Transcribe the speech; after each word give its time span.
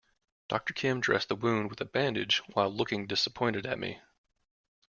Doctor 0.47 0.73
Kim 0.73 0.99
dressed 0.99 1.29
the 1.29 1.35
wound 1.35 1.69
with 1.69 1.79
a 1.79 1.85
bandage 1.85 2.39
while 2.53 2.73
looking 2.73 3.05
disappointed 3.05 3.67
at 3.67 3.77
me. 3.77 4.01